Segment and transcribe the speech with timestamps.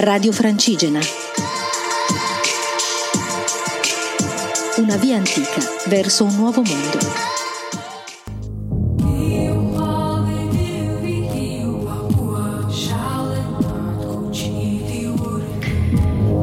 [0.00, 1.00] Radio Francigena.
[4.76, 6.98] Una via antica verso un nuovo mondo.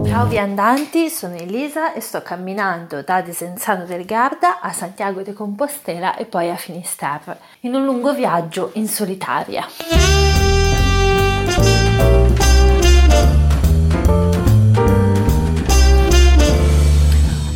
[0.06, 6.18] Ciao viandanti, sono Elisa e sto camminando da Desenzano del Garda a Santiago de Compostela
[6.18, 10.55] e poi a Finisterre, in un lungo viaggio in solitaria.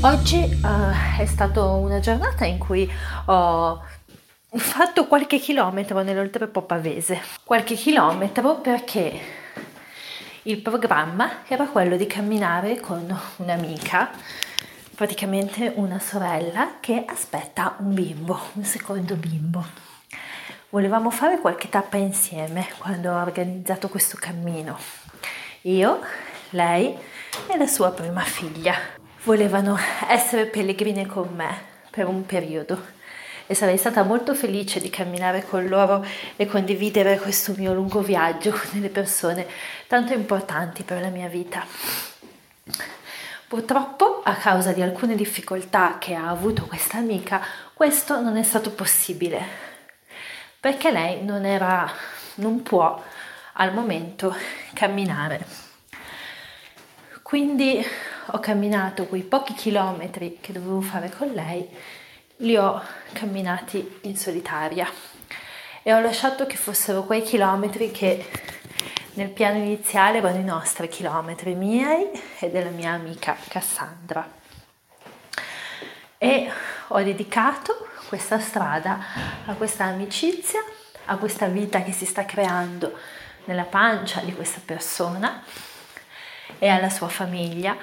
[0.01, 2.89] Oggi uh, è stata una giornata in cui
[3.25, 3.83] ho
[4.51, 7.21] fatto qualche chilometro nell'oltrepo pavese.
[7.43, 9.19] Qualche chilometro perché
[10.43, 14.09] il programma era quello di camminare con un'amica,
[14.95, 19.65] praticamente una sorella, che aspetta un bimbo, un secondo bimbo.
[20.69, 24.77] Volevamo fare qualche tappa insieme quando ho organizzato questo cammino.
[25.63, 25.99] Io,
[26.51, 26.95] lei
[27.47, 28.77] e la sua prima figlia.
[29.23, 31.53] Volevano essere pellegrine con me
[31.89, 32.97] per un periodo
[33.45, 38.51] e sarei stata molto felice di camminare con loro e condividere questo mio lungo viaggio
[38.51, 39.45] con delle persone
[39.87, 41.65] tanto importanti per la mia vita.
[43.47, 47.41] Purtroppo, a causa di alcune difficoltà che ha avuto questa amica,
[47.73, 49.43] questo non è stato possibile,
[50.59, 51.91] perché lei non era,
[52.35, 53.03] non può
[53.53, 54.35] al momento
[54.73, 55.68] camminare.
[57.29, 57.79] Quindi
[58.31, 61.63] ho camminato quei pochi chilometri che dovevo fare con lei
[62.37, 62.81] li ho
[63.13, 64.89] camminati in solitaria
[65.83, 68.27] e ho lasciato che fossero quei chilometri che
[69.13, 74.27] nel piano iniziale erano i nostri chilometri miei e della mia amica Cassandra.
[76.17, 76.51] E
[76.87, 78.97] ho dedicato questa strada
[79.45, 80.63] a questa amicizia,
[81.05, 82.97] a questa vita che si sta creando
[83.43, 85.43] nella pancia di questa persona
[86.57, 87.77] e alla sua famiglia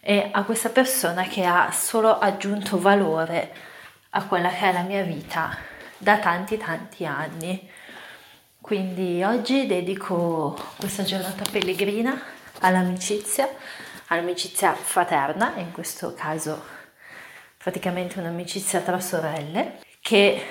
[0.00, 3.54] e a questa persona che ha solo aggiunto valore
[4.10, 5.56] a quella che è la mia vita
[5.96, 7.70] da tanti tanti anni.
[8.60, 12.20] Quindi oggi dedico questa giornata pellegrina
[12.60, 13.48] all'amicizia,
[14.08, 16.80] all'amicizia fraterna, in questo caso
[17.56, 20.44] praticamente un'amicizia tra sorelle, che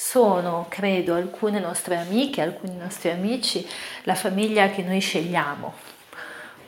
[0.00, 3.68] sono, credo, alcune nostre amiche, alcuni nostri amici,
[4.04, 5.74] la famiglia che noi scegliamo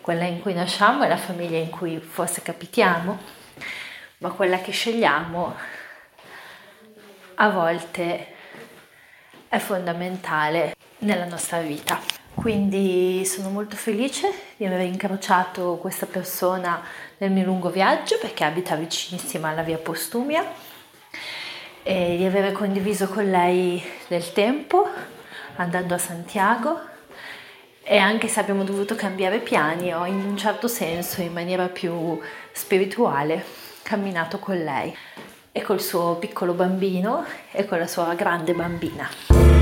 [0.00, 3.18] quella in cui nasciamo è la famiglia in cui forse capitiamo,
[4.18, 5.54] ma quella che scegliamo
[7.36, 8.26] a volte
[9.46, 12.00] è fondamentale nella nostra vita.
[12.34, 16.82] Quindi sono molto felice di aver incrociato questa persona
[17.18, 20.44] nel mio lungo viaggio perché abita vicinissima alla via Postumia
[21.82, 24.86] e di aver condiviso con lei del tempo
[25.56, 26.78] andando a Santiago
[27.82, 32.20] e anche se abbiamo dovuto cambiare piani, ho in un certo senso, in maniera più
[32.52, 33.44] spirituale,
[33.82, 34.94] camminato con lei
[35.52, 39.59] e col suo piccolo bambino e con la sua grande bambina.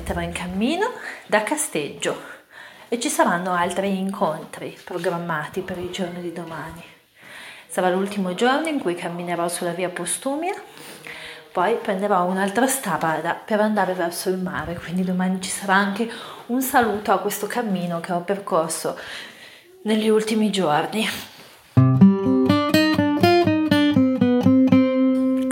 [0.00, 0.92] Rimetterò in cammino
[1.26, 2.18] da Casteggio
[2.88, 6.82] e ci saranno altri incontri programmati per il giorno di domani.
[7.68, 10.54] Sarà l'ultimo giorno in cui camminerò sulla via Postumia,
[11.52, 16.10] poi prenderò un'altra strada per andare verso il mare, quindi domani ci sarà anche
[16.46, 18.98] un saluto a questo cammino che ho percorso
[19.82, 21.06] negli ultimi giorni.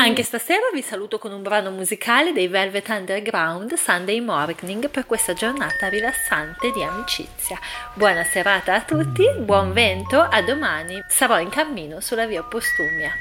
[0.09, 5.35] Anche stasera vi saluto con un brano musicale dei Velvet Underground Sunday Morning per questa
[5.35, 7.59] giornata rilassante di amicizia.
[7.93, 11.05] Buona serata a tutti, buon vento, a domani.
[11.09, 13.13] Sarò in cammino sulla via Postumia.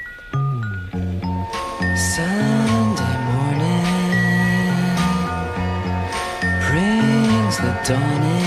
[1.94, 3.84] Sunday morning
[6.70, 8.46] brings the dawn in.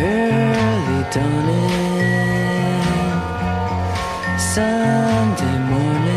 [0.00, 2.82] Early dawning,
[4.38, 6.14] Sunday morning.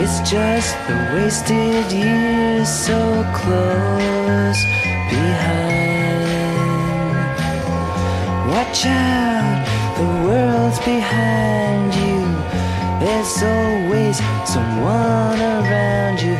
[0.00, 2.98] It's just the wasted years so
[3.34, 4.62] close
[5.10, 5.78] behind.
[8.48, 9.58] Watch out,
[9.98, 12.18] the world's behind you.
[13.00, 16.37] There's always someone around you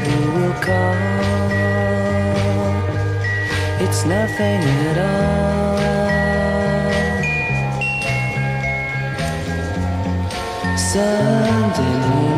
[0.69, 0.95] call.
[3.85, 5.79] It's nothing at all.
[10.93, 12.38] Sunday morning,